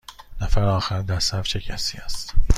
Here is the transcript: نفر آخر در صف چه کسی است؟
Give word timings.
نفر 0.41 0.63
آخر 0.63 1.01
در 1.01 1.19
صف 1.19 1.43
چه 1.47 1.59
کسی 1.59 1.97
است؟ 1.97 2.33